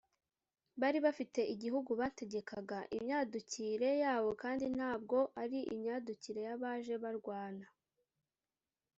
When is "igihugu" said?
1.53-1.91